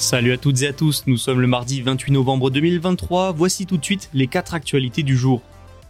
Salut 0.00 0.32
à 0.32 0.38
toutes 0.38 0.62
et 0.62 0.66
à 0.66 0.72
tous, 0.72 1.04
nous 1.06 1.18
sommes 1.18 1.42
le 1.42 1.46
mardi 1.46 1.82
28 1.82 2.12
novembre 2.12 2.48
2023, 2.48 3.32
voici 3.32 3.66
tout 3.66 3.76
de 3.76 3.84
suite 3.84 4.08
les 4.14 4.28
4 4.28 4.54
actualités 4.54 5.02
du 5.02 5.14
jour. 5.14 5.42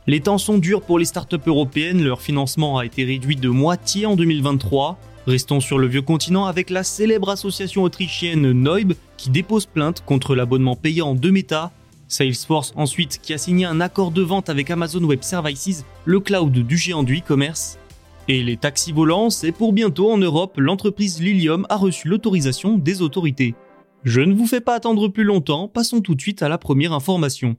Les 0.09 0.19
temps 0.19 0.37
sont 0.37 0.59
durs 0.59 0.83
pour 0.83 0.99
les 0.99 1.05
startups 1.05 1.37
européennes, 1.47 2.03
leur 2.03 2.21
financement 2.21 2.79
a 2.79 2.85
été 2.85 3.05
réduit 3.05 3.37
de 3.37 3.49
moitié 3.49 4.07
en 4.07 4.17
2023. 4.17 4.99
Restons 5.29 5.61
sur 5.61 5.79
le 5.79 5.87
vieux 5.87 6.03
continent 6.03 6.47
avec 6.47 6.71
la 6.71 6.83
célèbre 6.83 7.31
association 7.31 7.85
autrichienne 7.85 8.51
Neub 8.51 8.95
qui 9.17 9.31
dépose 9.31 9.67
plainte 9.67 10.03
contre 10.05 10.35
l'abonnement 10.35 10.75
payant 10.75 11.15
de 11.15 11.31
Meta. 11.31 11.71
Salesforce 12.09 12.73
ensuite 12.75 13.21
qui 13.23 13.33
a 13.33 13.39
signé 13.39 13.65
un 13.65 13.81
accord 13.81 14.11
de 14.11 14.23
vente 14.23 14.51
avec 14.51 14.73
Amazon 14.73 15.05
Web 15.05 15.23
Services, 15.23 15.85
le 16.05 16.19
cloud 16.19 16.51
du 16.53 16.77
géant 16.77 17.05
du 17.05 17.19
e-commerce. 17.19 17.79
Et 18.27 18.43
les 18.43 18.57
taxis 18.57 18.91
volants, 18.91 19.31
c'est 19.31 19.53
pour 19.53 19.73
bientôt 19.73 20.11
en 20.11 20.19
Europe, 20.19 20.55
l'entreprise 20.57 21.21
Lilium 21.21 21.65
a 21.69 21.77
reçu 21.77 22.09
l'autorisation 22.09 22.77
des 22.77 23.03
autorités. 23.03 23.55
Je 24.03 24.23
ne 24.23 24.33
vous 24.33 24.47
fais 24.47 24.63
pas 24.63 24.77
attendre 24.77 25.09
plus 25.09 25.25
longtemps, 25.25 25.69
passons 25.69 26.01
tout 26.01 26.15
de 26.15 26.21
suite 26.23 26.43
à 26.43 26.49
la 26.49 26.57
première 26.57 26.95
information. 26.95 27.57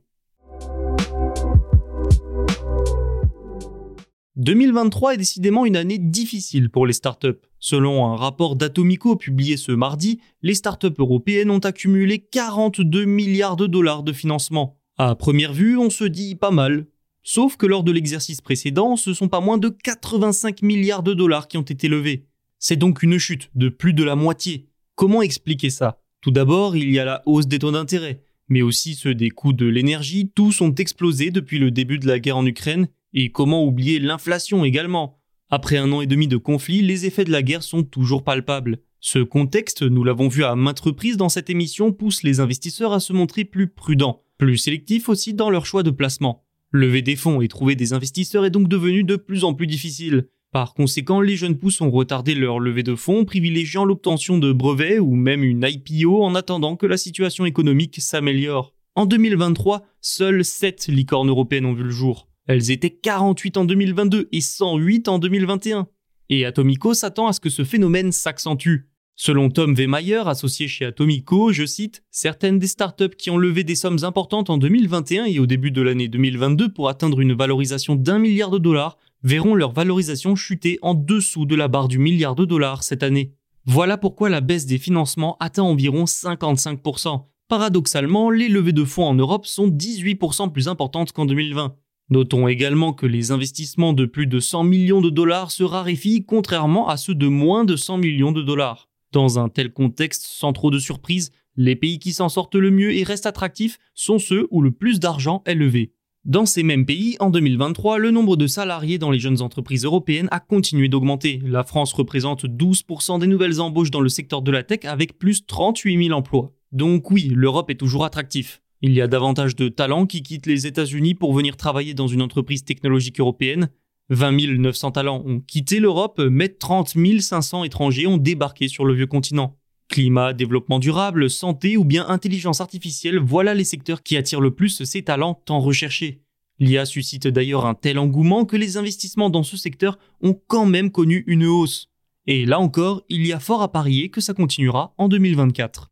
2023 4.37 5.13
est 5.13 5.17
décidément 5.17 5.67
une 5.67 5.75
année 5.75 5.99
difficile 5.99 6.71
pour 6.71 6.87
les 6.87 6.93
startups. 6.93 7.39
Selon 7.59 8.07
un 8.07 8.15
rapport 8.15 8.55
d'Atomico 8.55 9.15
publié 9.15 9.55
ce 9.55 9.71
mardi, 9.71 10.19
les 10.41 10.55
startups 10.55 10.87
européennes 10.97 11.51
ont 11.51 11.59
accumulé 11.59 12.17
42 12.17 13.05
milliards 13.05 13.55
de 13.55 13.67
dollars 13.67 14.01
de 14.01 14.11
financement. 14.11 14.79
À 14.97 15.13
première 15.13 15.53
vue, 15.53 15.77
on 15.77 15.91
se 15.91 16.05
dit 16.05 16.33
pas 16.33 16.49
mal. 16.49 16.87
Sauf 17.21 17.55
que 17.55 17.67
lors 17.67 17.83
de 17.83 17.91
l'exercice 17.91 18.41
précédent, 18.41 18.95
ce 18.95 19.13
sont 19.13 19.27
pas 19.27 19.41
moins 19.41 19.59
de 19.59 19.69
85 19.69 20.63
milliards 20.63 21.03
de 21.03 21.13
dollars 21.13 21.47
qui 21.47 21.59
ont 21.59 21.61
été 21.61 21.87
levés. 21.87 22.25
C'est 22.57 22.77
donc 22.77 23.03
une 23.03 23.19
chute 23.19 23.51
de 23.53 23.69
plus 23.69 23.93
de 23.93 24.03
la 24.03 24.15
moitié. 24.15 24.69
Comment 24.95 25.21
expliquer 25.21 25.69
ça? 25.69 26.00
Tout 26.21 26.31
d'abord, 26.31 26.75
il 26.75 26.91
y 26.91 26.99
a 26.99 27.05
la 27.05 27.21
hausse 27.25 27.47
des 27.47 27.59
taux 27.59 27.71
d'intérêt, 27.71 28.23
mais 28.47 28.61
aussi 28.61 28.95
ceux 28.95 29.15
des 29.15 29.29
coûts 29.29 29.53
de 29.53 29.65
l'énergie, 29.65 30.31
tous 30.33 30.61
ont 30.61 30.73
explosé 30.73 31.31
depuis 31.31 31.57
le 31.57 31.71
début 31.71 31.99
de 31.99 32.07
la 32.07 32.19
guerre 32.19 32.37
en 32.37 32.45
Ukraine, 32.45 32.87
et 33.13 33.31
comment 33.31 33.65
oublier 33.65 33.99
l'inflation 33.99 34.63
également? 34.63 35.19
Après 35.49 35.77
un 35.77 35.91
an 35.91 36.01
et 36.01 36.07
demi 36.07 36.27
de 36.27 36.37
conflit, 36.37 36.81
les 36.81 37.05
effets 37.05 37.25
de 37.25 37.31
la 37.31 37.43
guerre 37.43 37.63
sont 37.63 37.83
toujours 37.83 38.23
palpables. 38.23 38.79
Ce 38.99 39.19
contexte, 39.19 39.81
nous 39.81 40.03
l'avons 40.03 40.27
vu 40.27 40.43
à 40.43 40.55
maintes 40.55 40.79
reprises 40.79 41.17
dans 41.17 41.27
cette 41.27 41.49
émission, 41.49 41.91
pousse 41.91 42.23
les 42.23 42.39
investisseurs 42.39 42.93
à 42.93 42.99
se 42.99 43.13
montrer 43.13 43.43
plus 43.43 43.67
prudents, 43.67 44.23
plus 44.37 44.57
sélectifs 44.57 45.09
aussi 45.09 45.33
dans 45.33 45.49
leur 45.49 45.65
choix 45.65 45.83
de 45.83 45.89
placement. 45.89 46.45
Lever 46.71 47.01
des 47.01 47.15
fonds 47.15 47.41
et 47.41 47.47
trouver 47.47 47.75
des 47.75 47.93
investisseurs 47.93 48.45
est 48.45 48.51
donc 48.51 48.67
devenu 48.69 49.03
de 49.03 49.15
plus 49.15 49.43
en 49.43 49.53
plus 49.53 49.67
difficile. 49.67 50.27
Par 50.51 50.73
conséquent, 50.73 51.21
les 51.21 51.37
jeunes 51.37 51.57
pousses 51.57 51.79
ont 51.79 51.89
retardé 51.89 52.35
leur 52.35 52.59
levée 52.59 52.83
de 52.83 52.95
fonds, 52.95 53.23
privilégiant 53.23 53.85
l'obtention 53.85 54.37
de 54.37 54.51
brevets 54.51 54.99
ou 54.99 55.15
même 55.15 55.45
une 55.45 55.65
IPO 55.65 56.21
en 56.21 56.35
attendant 56.35 56.75
que 56.75 56.85
la 56.85 56.97
situation 56.97 57.45
économique 57.45 58.01
s'améliore. 58.01 58.75
En 58.95 59.05
2023, 59.05 59.85
seules 60.01 60.43
7 60.43 60.87
licornes 60.87 61.29
européennes 61.29 61.65
ont 61.65 61.73
vu 61.73 61.83
le 61.83 61.89
jour. 61.89 62.27
Elles 62.47 62.69
étaient 62.69 62.89
48 62.89 63.55
en 63.55 63.63
2022 63.63 64.27
et 64.33 64.41
108 64.41 65.07
en 65.07 65.19
2021. 65.19 65.87
Et 66.27 66.43
Atomico 66.43 66.93
s'attend 66.93 67.27
à 67.27 67.33
ce 67.33 67.39
que 67.39 67.49
ce 67.49 67.63
phénomène 67.63 68.11
s'accentue. 68.11 68.87
Selon 69.15 69.49
Tom 69.49 69.73
Wehmeyer, 69.73 70.23
associé 70.25 70.67
chez 70.67 70.83
Atomico, 70.83 71.53
je 71.53 71.65
cite, 71.65 72.03
certaines 72.11 72.59
des 72.59 72.67
startups 72.67 73.15
qui 73.17 73.29
ont 73.29 73.37
levé 73.37 73.63
des 73.63 73.75
sommes 73.75 74.03
importantes 74.03 74.49
en 74.49 74.57
2021 74.57 75.25
et 75.25 75.39
au 75.39 75.45
début 75.45 75.71
de 75.71 75.81
l'année 75.81 76.09
2022 76.09 76.73
pour 76.73 76.89
atteindre 76.89 77.21
une 77.21 77.33
valorisation 77.33 77.95
d'un 77.95 78.19
milliard 78.19 78.49
de 78.49 78.57
dollars 78.57 78.97
verront 79.23 79.55
leur 79.55 79.71
valorisation 79.71 80.35
chuter 80.35 80.79
en 80.81 80.93
dessous 80.93 81.45
de 81.45 81.55
la 81.55 81.67
barre 81.67 81.87
du 81.87 81.99
milliard 81.99 82.35
de 82.35 82.45
dollars 82.45 82.83
cette 82.83 83.03
année. 83.03 83.33
Voilà 83.65 83.97
pourquoi 83.97 84.29
la 84.29 84.41
baisse 84.41 84.65
des 84.65 84.77
financements 84.77 85.37
atteint 85.39 85.63
environ 85.63 86.05
55%. 86.05 87.25
Paradoxalement, 87.47 88.29
les 88.29 88.47
levées 88.47 88.71
de 88.71 88.85
fonds 88.85 89.05
en 89.05 89.13
Europe 89.13 89.45
sont 89.45 89.67
18% 89.67 90.51
plus 90.51 90.67
importantes 90.67 91.11
qu'en 91.11 91.25
2020. 91.25 91.75
Notons 92.09 92.47
également 92.47 92.93
que 92.93 93.05
les 93.05 93.31
investissements 93.31 93.93
de 93.93 94.05
plus 94.05 94.27
de 94.27 94.39
100 94.39 94.63
millions 94.63 95.01
de 95.01 95.09
dollars 95.09 95.51
se 95.51 95.63
raréfient 95.63 96.25
contrairement 96.25 96.89
à 96.89 96.97
ceux 96.97 97.15
de 97.15 97.27
moins 97.27 97.63
de 97.63 97.75
100 97.75 97.97
millions 97.97 98.31
de 98.31 98.41
dollars. 98.41 98.89
Dans 99.11 99.39
un 99.39 99.49
tel 99.49 99.71
contexte, 99.71 100.25
sans 100.25 100.53
trop 100.53 100.71
de 100.71 100.79
surprise, 100.79 101.31
les 101.55 101.75
pays 101.75 101.99
qui 101.99 102.13
s'en 102.13 102.29
sortent 102.29 102.55
le 102.55 102.71
mieux 102.71 102.93
et 102.93 103.03
restent 103.03 103.25
attractifs 103.25 103.77
sont 103.93 104.19
ceux 104.19 104.47
où 104.51 104.61
le 104.61 104.71
plus 104.71 104.99
d'argent 104.99 105.43
est 105.45 105.55
levé. 105.55 105.93
Dans 106.23 106.45
ces 106.45 106.61
mêmes 106.61 106.85
pays, 106.85 107.17
en 107.19 107.31
2023, 107.31 107.97
le 107.97 108.11
nombre 108.11 108.37
de 108.37 108.45
salariés 108.45 108.99
dans 108.99 109.09
les 109.09 109.17
jeunes 109.17 109.41
entreprises 109.41 109.85
européennes 109.85 110.27
a 110.29 110.39
continué 110.39 110.87
d'augmenter. 110.87 111.41
La 111.43 111.63
France 111.63 111.93
représente 111.93 112.45
12% 112.45 113.19
des 113.19 113.25
nouvelles 113.25 113.59
embauches 113.59 113.89
dans 113.89 114.01
le 114.01 114.09
secteur 114.09 114.43
de 114.43 114.51
la 114.51 114.61
tech 114.61 114.81
avec 114.83 115.17
plus 115.17 115.47
38 115.47 116.09
000 116.09 116.15
emplois. 116.15 116.53
Donc 116.71 117.09
oui, 117.09 117.31
l'Europe 117.33 117.71
est 117.71 117.75
toujours 117.75 118.05
attractif. 118.05 118.61
Il 118.83 118.93
y 118.93 119.01
a 119.01 119.07
davantage 119.07 119.55
de 119.55 119.67
talents 119.67 120.05
qui 120.05 120.21
quittent 120.21 120.45
les 120.45 120.67
États-Unis 120.67 121.15
pour 121.15 121.33
venir 121.33 121.57
travailler 121.57 121.95
dans 121.95 122.07
une 122.07 122.21
entreprise 122.21 122.63
technologique 122.63 123.19
européenne. 123.19 123.69
20 124.09 124.57
900 124.59 124.91
talents 124.91 125.23
ont 125.25 125.39
quitté 125.39 125.79
l'Europe, 125.79 126.21
mais 126.29 126.49
30 126.49 126.97
500 127.19 127.63
étrangers 127.63 128.05
ont 128.05 128.17
débarqué 128.17 128.67
sur 128.67 128.85
le 128.85 128.93
vieux 128.93 129.07
continent. 129.07 129.57
Climat, 129.91 130.31
développement 130.31 130.79
durable, 130.79 131.29
santé 131.29 131.75
ou 131.75 131.83
bien 131.83 132.07
intelligence 132.07 132.61
artificielle, 132.61 133.19
voilà 133.19 133.53
les 133.53 133.65
secteurs 133.65 134.03
qui 134.03 134.15
attirent 134.15 134.39
le 134.39 134.55
plus 134.55 134.83
ces 134.85 135.03
talents 135.03 135.41
tant 135.45 135.59
recherchés. 135.59 136.21
L'IA 136.59 136.85
suscite 136.85 137.27
d'ailleurs 137.27 137.65
un 137.65 137.73
tel 137.73 137.99
engouement 137.99 138.45
que 138.45 138.55
les 138.55 138.77
investissements 138.77 139.29
dans 139.29 139.43
ce 139.43 139.57
secteur 139.57 139.99
ont 140.21 140.39
quand 140.47 140.65
même 140.65 140.91
connu 140.91 141.25
une 141.27 141.45
hausse. 141.45 141.89
Et 142.25 142.45
là 142.45 142.59
encore, 142.59 143.03
il 143.09 143.27
y 143.27 143.33
a 143.33 143.39
fort 143.39 143.61
à 143.61 143.71
parier 143.71 144.09
que 144.09 144.21
ça 144.21 144.33
continuera 144.33 144.93
en 144.97 145.09
2024. 145.09 145.89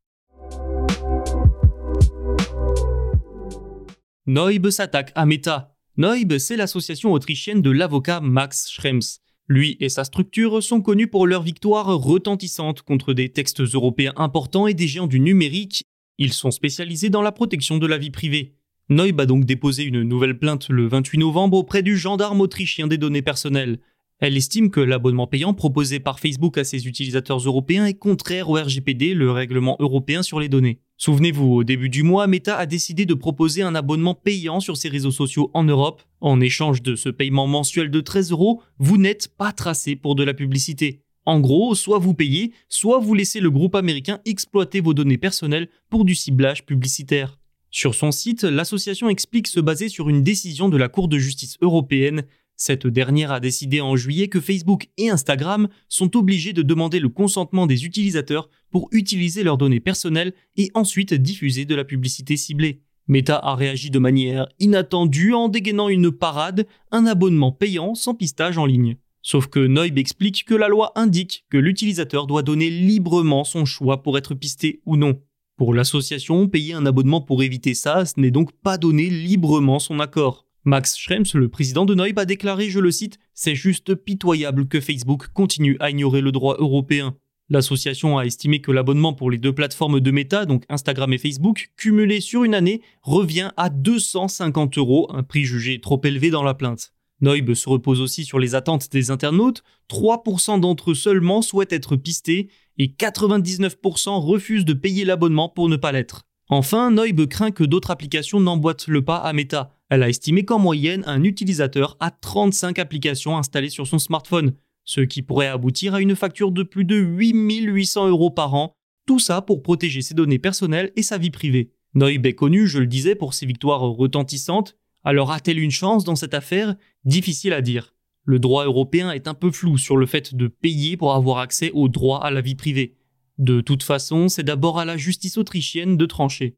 Neub 4.27 4.69
s'attaque 4.69 5.11
à 5.16 5.25
Meta. 5.25 5.75
Neub, 5.97 6.37
c'est 6.37 6.55
l'association 6.55 7.11
autrichienne 7.11 7.61
de 7.61 7.71
l'avocat 7.71 8.22
Max 8.22 8.69
Schrems. 8.72 9.19
Lui 9.49 9.78
et 9.79 9.90
sa 9.90 10.03
structure 10.03 10.61
sont 10.61 10.79
connus 10.79 11.07
pour 11.07 11.25
leur 11.25 11.41
victoire 11.41 11.87
retentissante 11.87 12.84
contre 12.84 13.13
des 13.13 13.29
textes 13.29 13.61
européens 13.61 14.13
importants 14.16 14.67
et 14.67 14.75
des 14.75 14.87
géants 14.87 15.07
du 15.07 15.19
numérique. 15.19 15.84
Ils 16.19 16.34
sont 16.34 16.51
spécialisés 16.51 17.09
dans 17.09 17.23
la 17.23 17.31
protection 17.31 17.79
de 17.79 17.87
la 17.87 17.97
vie 17.97 18.11
privée. 18.11 18.53
Neub 18.90 19.19
a 19.19 19.25
donc 19.25 19.46
déposé 19.46 19.84
une 19.84 20.03
nouvelle 20.03 20.37
plainte 20.37 20.69
le 20.69 20.87
28 20.87 21.17
novembre 21.17 21.57
auprès 21.57 21.81
du 21.81 21.97
gendarme 21.97 22.41
autrichien 22.41 22.85
des 22.85 22.99
données 22.99 23.23
personnelles. 23.23 23.79
Elle 24.21 24.35
estime 24.35 24.69
que 24.69 24.81
l'abonnement 24.81 25.27
payant 25.27 25.53
proposé 25.53 26.01
par 26.01 26.19
Facebook 26.19 26.57
à 26.57 26.66
ses 26.66 26.87
utilisateurs 26.87 27.37
européens 27.37 27.85
est 27.85 27.93
contraire 27.93 28.49
au 28.49 28.55
RGPD, 28.55 29.13
le 29.13 29.31
règlement 29.31 29.77
européen 29.79 30.23
sur 30.23 30.41
les 30.41 30.49
données. 30.49 30.79
Souvenez-vous, 30.97 31.53
au 31.53 31.63
début 31.63 31.87
du 31.87 32.03
mois, 32.03 32.27
Meta 32.27 32.57
a 32.57 32.66
décidé 32.66 33.05
de 33.05 33.13
proposer 33.13 33.61
un 33.61 33.75
abonnement 33.75 34.16
payant 34.16 34.59
sur 34.59 34.75
ses 34.75 34.89
réseaux 34.89 35.11
sociaux 35.11 35.49
en 35.53 35.63
Europe. 35.63 36.01
En 36.19 36.41
échange 36.41 36.81
de 36.81 36.97
ce 36.97 37.07
paiement 37.07 37.47
mensuel 37.47 37.89
de 37.89 38.01
13 38.01 38.31
euros, 38.31 38.61
vous 38.77 38.97
n'êtes 38.97 39.29
pas 39.29 39.53
tracé 39.53 39.95
pour 39.95 40.16
de 40.16 40.23
la 40.23 40.33
publicité. 40.33 40.99
En 41.25 41.39
gros, 41.39 41.73
soit 41.73 41.99
vous 41.99 42.13
payez, 42.13 42.51
soit 42.67 42.99
vous 42.99 43.13
laissez 43.13 43.39
le 43.39 43.51
groupe 43.51 43.75
américain 43.75 44.19
exploiter 44.25 44.81
vos 44.81 44.93
données 44.93 45.17
personnelles 45.17 45.69
pour 45.89 46.03
du 46.03 46.16
ciblage 46.16 46.66
publicitaire. 46.66 47.39
Sur 47.71 47.93
son 47.93 48.11
site, 48.11 48.43
l'association 48.43 49.09
explique 49.09 49.47
se 49.47 49.59
baser 49.59 49.89
sur 49.89 50.09
une 50.09 50.23
décision 50.23 50.69
de 50.69 50.77
la 50.77 50.89
Cour 50.89 51.07
de 51.07 51.19
justice 51.19 51.55
européenne. 51.61 52.23
Cette 52.61 52.88
dernière 52.88 53.32
a 53.32 53.40
décidé 53.40 53.79
en 53.79 53.96
juillet 53.96 54.28
que 54.28 54.41
Facebook 54.41 54.90
et 54.97 55.09
Instagram 55.09 55.70
sont 55.88 56.17
obligés 56.17 56.52
de 56.52 56.61
demander 56.61 57.00
le 57.00 57.08
consentement 57.08 57.67
des 57.67 57.85
utilisateurs 57.85 58.50
pour 58.70 58.90
utiliser 58.91 59.44
leurs 59.44 59.58
données 59.58 59.79
personnelles 59.79 60.34
et 60.58 60.70
ensuite 60.73 61.14
diffuser 61.14 61.64
de 61.64 61.73
la 61.73 61.85
publicité 61.85 62.35
ciblée. 62.35 62.82
Meta 63.08 63.40
a 63.41 63.56
réagi 63.56 63.91
de 63.91 63.97
manière 63.97 64.50
inattendue 64.59 65.34
en 65.34 65.47
dégainant 65.47 65.88
une 65.88 66.11
parade, 66.11 66.67
un 66.91 67.06
abonnement 67.06 67.53
payant 67.53 67.96
sans 67.96 68.14
pistage 68.14 68.58
en 68.58 68.66
ligne. 68.66 68.97
Sauf 69.22 69.47
que 69.47 69.66
Noib 69.66 69.97
explique 69.97 70.44
que 70.44 70.53
la 70.53 70.67
loi 70.67 70.91
indique 70.96 71.46
que 71.50 71.58
l'utilisateur 71.58 72.28
doit 72.28 72.44
donner 72.44 72.70
librement 72.70 73.46
son 73.46 73.64
choix 73.64 74.03
pour 74.03 74.17
être 74.17 74.34
pisté 74.34 74.82
ou 74.85 74.97
non. 74.97 75.22
Pour 75.55 75.73
l'association, 75.73 76.50
payer 76.50 76.73
un 76.73 76.85
abonnement 76.85 77.22
pour 77.22 77.41
éviter 77.41 77.73
ça, 77.73 78.05
ce 78.05 78.20
n'est 78.20 78.32
donc 78.32 78.52
pas 78.52 78.78
donner 78.78 79.09
librement 79.09 79.79
son 79.79 80.02
accord. 80.02 80.48
Max 80.66 80.97
Schrems, 80.97 81.26
le 81.35 81.47
président 81.47 81.85
de 81.85 81.96
Noib, 81.96 82.20
a 82.20 82.26
déclaré, 82.26 82.70
je 82.70 82.79
le 82.79 82.91
cite, 82.91 83.17
C'est 83.34 83.56
juste 83.56 83.96
pitoyable 83.96 84.67
que 84.67 84.82
Facebook 84.82 85.29
continue 85.34 85.78
à 85.79 85.90
ignorer 85.90 86.20
le 86.20 86.34
droit 86.34 86.58
européen. 86.59 87.16
L'association 87.47 88.17
a 88.17 88.26
estimé 88.26 88.59
que 88.59 88.72
l'abonnement 88.72 89.14
pour 89.14 89.32
les 89.32 89.38
deux 89.38 89.53
plateformes 89.53 90.02
de 90.02 90.11
Meta, 90.11 90.46
donc 90.46 90.66
Instagram 90.70 91.14
et 91.14 91.17
Facebook, 91.17 91.72
cumulé 91.78 92.20
sur 92.20 92.44
une 92.44 92.53
année, 92.53 92.82
revient 93.02 93.52
à 93.58 93.70
250 93.70 94.78
euros, 94.78 95.08
un 95.11 95.23
prix 95.23 95.46
jugé 95.46 95.79
trop 95.79 96.00
élevé 96.03 96.29
dans 96.29 96.44
la 96.44 96.53
plainte. 96.53 96.94
Noib 97.22 97.53
se 97.53 97.67
repose 97.67 98.02
aussi 98.02 98.26
sur 98.26 98.38
les 98.38 98.53
attentes 98.53 98.91
des 98.91 99.12
internautes, 99.12 99.64
3% 99.90 100.59
d'entre 100.59 100.91
eux 100.91 100.96
seulement 100.96 101.41
souhaitent 101.41 101.73
être 101.73 101.96
pistés 101.96 102.50
et 102.78 102.88
99% 102.88 104.20
refusent 104.20 104.66
de 104.66 104.73
payer 104.73 105.03
l'abonnement 105.03 105.50
pour 105.50 105.70
ne 105.70 105.76
pas 105.76 105.91
l'être. 105.91 106.28
Enfin, 106.51 106.90
Noib 106.90 107.28
craint 107.28 107.51
que 107.51 107.63
d'autres 107.63 107.91
applications 107.91 108.40
n'emboîtent 108.40 108.87
le 108.87 109.05
pas 109.05 109.17
à 109.17 109.34
Meta. 109.34 109.75
Elle 109.90 110.01
a 110.01 110.09
estimé 110.09 110.46
qu'en 110.46 110.57
moyenne, 110.57 111.03
un 111.05 111.23
utilisateur 111.23 111.96
a 111.99 112.09
35 112.09 112.79
applications 112.79 113.37
installées 113.37 113.69
sur 113.69 113.85
son 113.85 113.99
smartphone, 113.99 114.53
ce 114.84 115.01
qui 115.01 115.22
pourrait 115.22 115.47
aboutir 115.47 115.93
à 115.93 116.01
une 116.01 116.16
facture 116.16 116.51
de 116.51 116.63
plus 116.63 116.85
de 116.85 116.96
8800 116.96 118.07
euros 118.07 118.31
par 118.31 118.55
an, 118.55 118.73
tout 119.05 119.19
ça 119.19 119.43
pour 119.43 119.61
protéger 119.61 120.01
ses 120.01 120.16
données 120.16 120.40
personnelles 120.40 120.91
et 120.96 121.03
sa 121.03 121.19
vie 121.19 121.29
privée. 121.29 121.72
Noib 121.93 122.25
est 122.25 122.34
connu, 122.34 122.67
je 122.67 122.79
le 122.79 122.87
disais, 122.87 123.13
pour 123.13 123.35
ses 123.35 123.45
victoires 123.45 123.81
retentissantes, 123.81 124.75
alors 125.03 125.31
a-t-elle 125.31 125.59
une 125.59 125.72
chance 125.72 126.03
dans 126.03 126.16
cette 126.16 126.34
affaire? 126.34 126.75
Difficile 127.05 127.53
à 127.53 127.61
dire. 127.61 127.93
Le 128.25 128.40
droit 128.40 128.66
européen 128.66 129.11
est 129.11 129.28
un 129.28 129.34
peu 129.34 129.52
flou 129.52 129.78
sur 129.78 129.97
le 129.97 130.05
fait 130.05 130.35
de 130.35 130.47
payer 130.47 130.97
pour 130.97 131.13
avoir 131.13 131.37
accès 131.37 131.72
au 131.73 131.90
droit 131.90 132.19
à 132.19 132.31
la 132.31 132.41
vie 132.41 132.55
privée. 132.55 132.98
De 133.40 133.62
toute 133.62 133.84
façon, 133.84 134.28
c'est 134.28 134.44
d'abord 134.44 134.80
à 134.80 134.86
la 134.86 134.97
justice 134.97 135.38
autrichienne 135.38 135.96
de 135.96 136.06
trancher. 136.06 136.58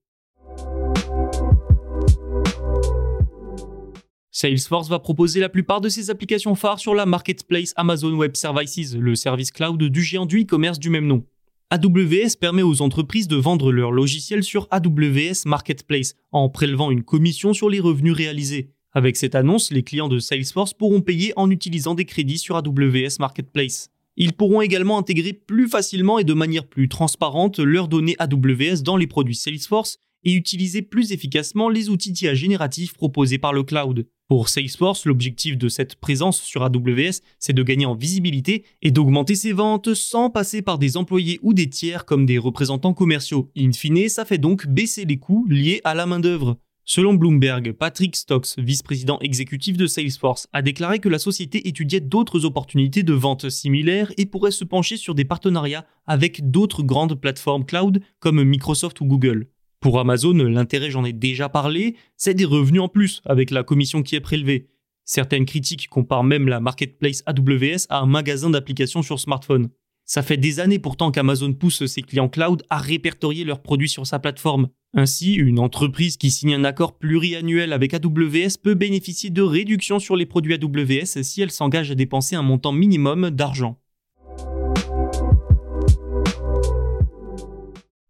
Salesforce 4.31 4.89
va 4.89 4.97
proposer 4.97 5.39
la 5.39 5.49
plupart 5.49 5.79
de 5.79 5.89
ses 5.89 6.09
applications 6.09 6.55
phares 6.55 6.79
sur 6.79 6.95
la 6.95 7.05
marketplace 7.05 7.73
Amazon 7.75 8.13
Web 8.15 8.35
Services, 8.35 8.95
le 8.95 9.13
service 9.13 9.51
cloud 9.51 9.79
du 9.79 10.01
géant 10.01 10.25
du 10.25 10.41
e-commerce 10.41 10.79
du 10.79 10.89
même 10.89 11.05
nom. 11.05 11.23
AWS 11.69 12.37
permet 12.39 12.63
aux 12.63 12.81
entreprises 12.81 13.27
de 13.27 13.35
vendre 13.35 13.71
leurs 13.71 13.91
logiciels 13.91 14.43
sur 14.43 14.67
AWS 14.71 15.45
Marketplace 15.45 16.15
en 16.31 16.49
prélevant 16.49 16.89
une 16.89 17.03
commission 17.03 17.53
sur 17.53 17.69
les 17.69 17.79
revenus 17.79 18.13
réalisés. 18.13 18.71
Avec 18.93 19.17
cette 19.17 19.35
annonce, 19.35 19.71
les 19.71 19.83
clients 19.83 20.09
de 20.09 20.17
Salesforce 20.17 20.73
pourront 20.73 21.01
payer 21.01 21.31
en 21.35 21.51
utilisant 21.51 21.93
des 21.93 22.05
crédits 22.05 22.39
sur 22.39 22.55
AWS 22.55 23.19
Marketplace. 23.19 23.91
Ils 24.17 24.33
pourront 24.33 24.61
également 24.61 24.97
intégrer 24.97 25.33
plus 25.33 25.67
facilement 25.67 26.19
et 26.19 26.23
de 26.23 26.33
manière 26.33 26.67
plus 26.67 26.89
transparente 26.89 27.59
leurs 27.59 27.87
données 27.87 28.15
AWS 28.19 28.81
dans 28.83 28.97
les 28.97 29.07
produits 29.07 29.35
Salesforce 29.35 29.97
et 30.23 30.33
utiliser 30.33 30.81
plus 30.81 31.11
efficacement 31.11 31.69
les 31.69 31.89
outils 31.89 32.11
d'IA 32.11 32.33
génératifs 32.33 32.93
proposés 32.93 33.37
par 33.37 33.53
le 33.53 33.63
cloud. 33.63 34.07
Pour 34.27 34.47
Salesforce, 34.47 35.05
l'objectif 35.05 35.57
de 35.57 35.67
cette 35.67 35.95
présence 35.95 36.41
sur 36.41 36.63
AWS, 36.63 37.19
c'est 37.39 37.53
de 37.53 37.63
gagner 37.63 37.85
en 37.85 37.95
visibilité 37.95 38.63
et 38.81 38.91
d'augmenter 38.91 39.35
ses 39.35 39.51
ventes 39.51 39.93
sans 39.93 40.29
passer 40.29 40.61
par 40.61 40.77
des 40.77 40.95
employés 40.95 41.39
ou 41.41 41.53
des 41.53 41.69
tiers 41.69 42.05
comme 42.05 42.25
des 42.25 42.37
représentants 42.37 42.93
commerciaux. 42.93 43.51
In 43.57 43.73
fine, 43.73 44.07
ça 44.07 44.23
fait 44.23 44.37
donc 44.37 44.67
baisser 44.67 45.03
les 45.05 45.17
coûts 45.17 45.45
liés 45.49 45.81
à 45.83 45.95
la 45.95 46.05
main-d'œuvre. 46.05 46.57
Selon 46.83 47.13
Bloomberg, 47.13 47.73
Patrick 47.73 48.15
Stocks, 48.15 48.57
vice-président 48.57 49.19
exécutif 49.19 49.77
de 49.77 49.85
Salesforce, 49.85 50.47
a 50.51 50.61
déclaré 50.61 50.99
que 50.99 51.09
la 51.09 51.19
société 51.19 51.67
étudiait 51.67 51.99
d'autres 51.99 52.43
opportunités 52.43 53.03
de 53.03 53.13
vente 53.13 53.49
similaires 53.49 54.11
et 54.17 54.25
pourrait 54.25 54.51
se 54.51 54.63
pencher 54.63 54.97
sur 54.97 55.13
des 55.13 55.23
partenariats 55.23 55.85
avec 56.07 56.49
d'autres 56.49 56.83
grandes 56.83 57.19
plateformes 57.19 57.65
cloud 57.65 58.01
comme 58.19 58.43
Microsoft 58.43 58.99
ou 58.99 59.05
Google. 59.05 59.47
Pour 59.79 59.99
Amazon, 59.99 60.33
l'intérêt, 60.33 60.91
j'en 60.91 61.05
ai 61.05 61.13
déjà 61.13 61.49
parlé, 61.49 61.95
c'est 62.17 62.33
des 62.33 62.45
revenus 62.45 62.81
en 62.81 62.87
plus 62.87 63.21
avec 63.25 63.51
la 63.51 63.63
commission 63.63 64.03
qui 64.03 64.15
est 64.15 64.19
prélevée. 64.19 64.67
Certaines 65.05 65.45
critiques 65.45 65.87
comparent 65.87 66.23
même 66.23 66.47
la 66.47 66.59
marketplace 66.59 67.23
AWS 67.25 67.87
à 67.89 67.99
un 67.99 68.05
magasin 68.05 68.49
d'applications 68.49 69.01
sur 69.01 69.19
smartphone. 69.19 69.69
Ça 70.13 70.23
fait 70.23 70.35
des 70.35 70.59
années 70.59 70.77
pourtant 70.77 71.09
qu'Amazon 71.09 71.53
pousse 71.53 71.85
ses 71.85 72.01
clients 72.01 72.27
cloud 72.27 72.63
à 72.69 72.79
répertorier 72.79 73.45
leurs 73.45 73.61
produits 73.61 73.87
sur 73.87 74.05
sa 74.05 74.19
plateforme. 74.19 74.67
Ainsi, 74.93 75.35
une 75.35 75.57
entreprise 75.57 76.17
qui 76.17 76.31
signe 76.31 76.53
un 76.53 76.65
accord 76.65 76.97
pluriannuel 76.97 77.71
avec 77.71 77.93
AWS 77.93 78.57
peut 78.61 78.73
bénéficier 78.73 79.29
de 79.29 79.41
réductions 79.41 79.99
sur 79.99 80.17
les 80.17 80.25
produits 80.25 80.53
AWS 80.53 81.23
si 81.23 81.41
elle 81.41 81.49
s'engage 81.49 81.91
à 81.91 81.95
dépenser 81.95 82.35
un 82.35 82.41
montant 82.41 82.73
minimum 82.73 83.29
d'argent. 83.29 83.79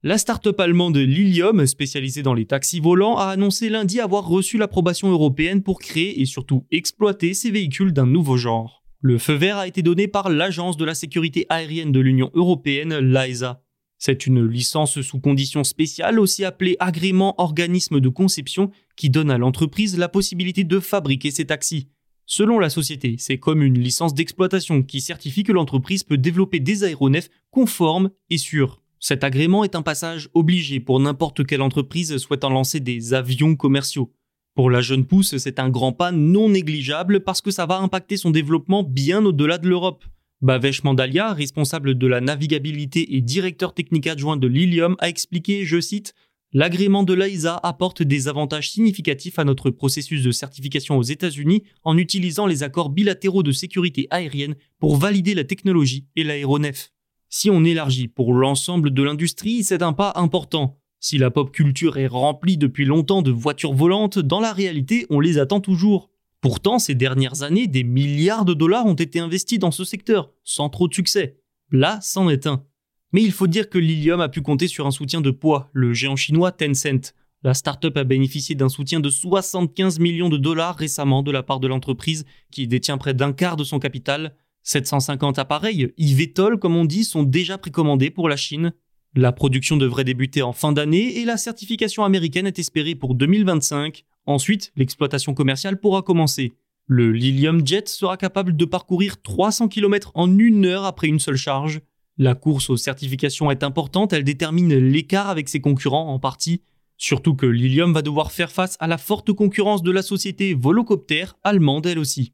La 0.01 0.17
start-up 0.17 0.59
allemande 0.59 0.97
Lilium, 0.97 1.67
spécialisée 1.67 2.23
dans 2.23 2.33
les 2.33 2.47
taxis 2.47 2.79
volants, 2.79 3.19
a 3.19 3.25
annoncé 3.25 3.69
lundi 3.69 3.99
avoir 3.99 4.25
reçu 4.27 4.57
l'approbation 4.57 5.11
européenne 5.11 5.61
pour 5.61 5.77
créer 5.77 6.19
et 6.19 6.25
surtout 6.25 6.65
exploiter 6.71 7.35
ces 7.35 7.51
véhicules 7.51 7.93
d'un 7.93 8.07
nouveau 8.07 8.37
genre. 8.37 8.80
Le 9.03 9.17
feu 9.17 9.33
vert 9.33 9.57
a 9.57 9.67
été 9.67 9.81
donné 9.81 10.07
par 10.07 10.29
l'Agence 10.29 10.77
de 10.77 10.85
la 10.85 10.93
sécurité 10.93 11.47
aérienne 11.49 11.91
de 11.91 11.99
l'Union 11.99 12.29
européenne, 12.35 12.99
l'AESA. 12.99 13.63
C'est 13.97 14.27
une 14.27 14.45
licence 14.45 15.01
sous 15.01 15.19
conditions 15.19 15.63
spéciales, 15.63 16.19
aussi 16.19 16.45
appelée 16.45 16.77
agrément 16.79 17.33
organisme 17.41 17.99
de 17.99 18.09
conception, 18.09 18.69
qui 18.95 19.09
donne 19.09 19.31
à 19.31 19.39
l'entreprise 19.39 19.97
la 19.97 20.07
possibilité 20.07 20.63
de 20.63 20.79
fabriquer 20.79 21.31
ces 21.31 21.45
taxis. 21.45 21.87
Selon 22.27 22.59
la 22.59 22.69
société, 22.69 23.15
c'est 23.17 23.39
comme 23.39 23.63
une 23.63 23.79
licence 23.79 24.13
d'exploitation 24.13 24.83
qui 24.83 25.01
certifie 25.01 25.43
que 25.43 25.51
l'entreprise 25.51 26.03
peut 26.03 26.19
développer 26.19 26.59
des 26.59 26.83
aéronefs 26.83 27.29
conformes 27.49 28.11
et 28.29 28.37
sûrs. 28.37 28.83
Cet 28.99 29.23
agrément 29.23 29.63
est 29.63 29.75
un 29.75 29.81
passage 29.81 30.29
obligé 30.35 30.79
pour 30.79 30.99
n'importe 30.99 31.43
quelle 31.47 31.63
entreprise 31.63 32.17
souhaitant 32.17 32.51
lancer 32.51 32.79
des 32.79 33.15
avions 33.15 33.55
commerciaux. 33.55 34.13
Pour 34.53 34.69
la 34.69 34.81
jeune 34.81 35.05
pousse, 35.05 35.37
c'est 35.37 35.59
un 35.59 35.69
grand 35.69 35.93
pas 35.93 36.11
non 36.11 36.49
négligeable 36.49 37.21
parce 37.21 37.41
que 37.41 37.51
ça 37.51 37.65
va 37.65 37.79
impacter 37.79 38.17
son 38.17 38.31
développement 38.31 38.83
bien 38.83 39.23
au-delà 39.25 39.57
de 39.57 39.67
l'Europe. 39.67 40.03
Bavesh 40.41 40.83
Mandalia, 40.83 41.33
responsable 41.33 41.97
de 41.97 42.07
la 42.07 42.19
navigabilité 42.19 43.15
et 43.15 43.21
directeur 43.21 43.73
technique 43.73 44.07
adjoint 44.07 44.37
de 44.37 44.47
Lilium, 44.47 44.95
a 44.99 45.07
expliqué, 45.07 45.65
je 45.65 45.79
cite, 45.79 46.13
L'agrément 46.53 47.03
de 47.03 47.13
l'AISA 47.13 47.55
apporte 47.63 48.03
des 48.03 48.27
avantages 48.27 48.71
significatifs 48.71 49.39
à 49.39 49.45
notre 49.45 49.69
processus 49.69 50.21
de 50.21 50.31
certification 50.31 50.97
aux 50.97 51.03
États-Unis 51.03 51.63
en 51.85 51.97
utilisant 51.97 52.45
les 52.45 52.61
accords 52.61 52.89
bilatéraux 52.89 53.41
de 53.41 53.53
sécurité 53.53 54.07
aérienne 54.09 54.55
pour 54.77 54.97
valider 54.97 55.33
la 55.33 55.45
technologie 55.45 56.07
et 56.17 56.25
l'aéronef. 56.25 56.91
Si 57.29 57.49
on 57.49 57.63
élargit 57.63 58.09
pour 58.09 58.33
l'ensemble 58.33 58.91
de 58.91 59.01
l'industrie, 59.01 59.63
c'est 59.63 59.81
un 59.81 59.93
pas 59.93 60.11
important. 60.15 60.80
Si 61.03 61.17
la 61.17 61.31
pop 61.31 61.51
culture 61.51 61.97
est 61.97 62.05
remplie 62.05 62.57
depuis 62.57 62.85
longtemps 62.85 63.23
de 63.23 63.31
voitures 63.31 63.73
volantes, 63.73 64.19
dans 64.19 64.39
la 64.39 64.53
réalité, 64.53 65.07
on 65.09 65.19
les 65.19 65.39
attend 65.39 65.59
toujours. 65.59 66.11
Pourtant, 66.41 66.77
ces 66.77 66.93
dernières 66.93 67.41
années, 67.41 67.65
des 67.65 67.83
milliards 67.83 68.45
de 68.45 68.53
dollars 68.53 68.85
ont 68.85 68.93
été 68.93 69.19
investis 69.19 69.57
dans 69.57 69.71
ce 69.71 69.83
secteur, 69.83 70.31
sans 70.43 70.69
trop 70.69 70.87
de 70.87 70.93
succès. 70.93 71.39
Là, 71.71 71.97
c'en 72.03 72.29
est 72.29 72.45
un. 72.45 72.63
Mais 73.13 73.23
il 73.23 73.31
faut 73.31 73.47
dire 73.47 73.67
que 73.67 73.79
Lilium 73.79 74.21
a 74.21 74.29
pu 74.29 74.43
compter 74.43 74.67
sur 74.67 74.85
un 74.85 74.91
soutien 74.91 75.21
de 75.21 75.31
poids, 75.31 75.71
le 75.73 75.91
géant 75.91 76.15
chinois 76.15 76.51
Tencent. 76.51 77.15
La 77.41 77.55
startup 77.55 77.97
a 77.97 78.03
bénéficié 78.03 78.53
d'un 78.53 78.69
soutien 78.69 78.99
de 78.99 79.09
75 79.09 79.97
millions 79.97 80.29
de 80.29 80.37
dollars 80.37 80.75
récemment 80.75 81.23
de 81.23 81.31
la 81.31 81.41
part 81.41 81.59
de 81.59 81.67
l'entreprise, 81.67 82.25
qui 82.51 82.67
détient 82.67 82.99
près 82.99 83.15
d'un 83.15 83.33
quart 83.33 83.55
de 83.55 83.63
son 83.63 83.79
capital, 83.79 84.35
750 84.61 85.39
appareils, 85.39 85.91
eVTOL 85.97 86.59
comme 86.59 86.75
on 86.75 86.85
dit, 86.85 87.05
sont 87.05 87.23
déjà 87.23 87.57
précommandés 87.57 88.11
pour 88.11 88.29
la 88.29 88.35
Chine. 88.35 88.73
La 89.13 89.33
production 89.33 89.75
devrait 89.75 90.05
débuter 90.05 90.41
en 90.41 90.53
fin 90.53 90.71
d'année 90.71 91.19
et 91.19 91.25
la 91.25 91.35
certification 91.35 92.05
américaine 92.05 92.47
est 92.47 92.59
espérée 92.59 92.95
pour 92.95 93.13
2025. 93.13 94.05
Ensuite, 94.25 94.71
l'exploitation 94.77 95.33
commerciale 95.33 95.81
pourra 95.81 96.01
commencer. 96.01 96.53
Le 96.87 97.11
Lilium 97.11 97.65
Jet 97.67 97.89
sera 97.89 98.15
capable 98.15 98.55
de 98.55 98.63
parcourir 98.63 99.21
300 99.21 99.67
km 99.67 100.11
en 100.13 100.39
une 100.39 100.65
heure 100.65 100.85
après 100.85 101.07
une 101.07 101.19
seule 101.19 101.35
charge. 101.35 101.81
La 102.17 102.35
course 102.35 102.69
aux 102.69 102.77
certifications 102.77 103.51
est 103.51 103.63
importante, 103.63 104.13
elle 104.13 104.23
détermine 104.23 104.73
l'écart 104.75 105.27
avec 105.27 105.49
ses 105.49 105.59
concurrents 105.59 106.13
en 106.13 106.19
partie. 106.19 106.61
Surtout 106.97 107.35
que 107.35 107.45
Lilium 107.45 107.91
va 107.91 108.03
devoir 108.03 108.31
faire 108.31 108.51
face 108.51 108.77
à 108.79 108.87
la 108.87 108.97
forte 108.97 109.33
concurrence 109.33 109.83
de 109.83 109.91
la 109.91 110.03
société 110.03 110.53
Volocopter, 110.53 111.25
allemande 111.43 111.85
elle 111.85 111.99
aussi. 111.99 112.33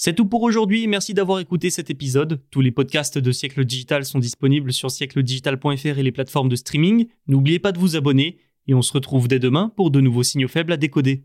C'est 0.00 0.14
tout 0.14 0.26
pour 0.26 0.42
aujourd'hui, 0.42 0.86
merci 0.86 1.12
d'avoir 1.12 1.40
écouté 1.40 1.70
cet 1.70 1.90
épisode. 1.90 2.40
Tous 2.52 2.60
les 2.60 2.70
podcasts 2.70 3.18
de 3.18 3.32
Siècle 3.32 3.64
Digital 3.64 4.04
sont 4.04 4.20
disponibles 4.20 4.72
sur 4.72 4.92
siècledigital.fr 4.92 5.98
et 5.98 6.02
les 6.04 6.12
plateformes 6.12 6.48
de 6.48 6.54
streaming. 6.54 7.08
N'oubliez 7.26 7.58
pas 7.58 7.72
de 7.72 7.80
vous 7.80 7.96
abonner 7.96 8.38
et 8.68 8.74
on 8.74 8.82
se 8.82 8.92
retrouve 8.92 9.26
dès 9.26 9.40
demain 9.40 9.72
pour 9.74 9.90
de 9.90 10.00
nouveaux 10.00 10.22
signaux 10.22 10.46
faibles 10.46 10.72
à 10.72 10.76
décoder. 10.76 11.24